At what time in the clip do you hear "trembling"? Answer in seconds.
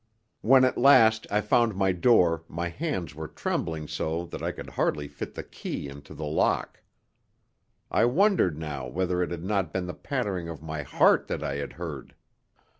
3.27-3.87